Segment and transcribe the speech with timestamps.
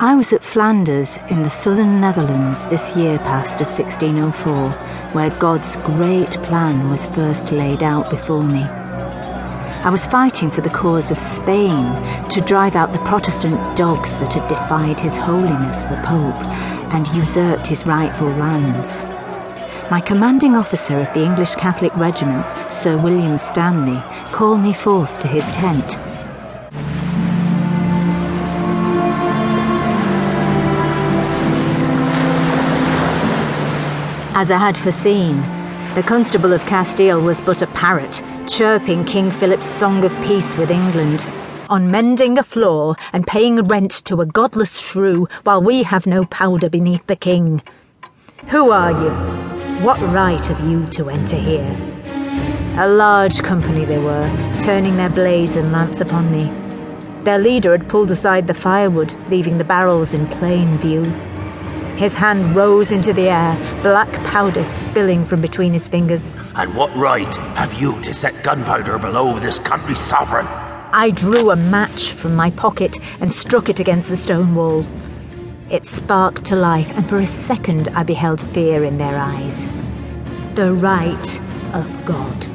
[0.00, 4.70] I was at Flanders in the southern Netherlands this year past of 1604,
[5.12, 8.64] where God's great plan was first laid out before me.
[8.64, 11.84] I was fighting for the cause of Spain
[12.30, 16.44] to drive out the Protestant dogs that had defied His Holiness the Pope
[16.92, 19.04] and usurped his rightful lands.
[19.92, 24.02] My commanding officer of the English Catholic regiments, Sir William Stanley,
[24.32, 25.96] called me forth to his tent
[34.36, 35.36] As I had foreseen,
[35.94, 40.72] the Constable of Castile was but a parrot, chirping King Philip's song of peace with
[40.72, 41.24] England,
[41.70, 46.24] on mending a floor and paying rent to a godless shrew while we have no
[46.24, 47.62] powder beneath the king.
[48.48, 49.10] Who are you?
[49.84, 51.70] What right have you to enter here?
[52.76, 56.52] A large company they were, turning their blades and lamps upon me.
[57.22, 61.04] Their leader had pulled aside the firewood, leaving the barrels in plain view.
[61.96, 66.32] His hand rose into the air, black powder spilling from between his fingers.
[66.56, 70.46] And what right have you to set gunpowder below this country's sovereign?
[70.46, 74.84] I drew a match from my pocket and struck it against the stone wall.
[75.70, 79.64] It sparked to life, and for a second I beheld fear in their eyes.
[80.56, 81.40] The right
[81.72, 82.46] of God.